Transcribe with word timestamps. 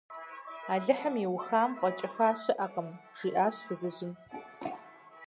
-Алыхьым 0.73 1.15
иухам 1.23 1.71
фӀэкӀыфа 1.79 2.29
щыӀэкъым,– 2.41 2.89
жиӀащ 3.17 3.55
фызыжьым. 3.65 4.11